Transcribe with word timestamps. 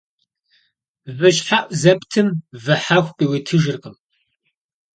Вы 1.17 1.29
щхьэӀу 1.35 1.73
зэптым 1.81 2.27
вы 2.63 2.75
хьэху 2.83 3.15
къыуитыжыркъым. 3.17 3.95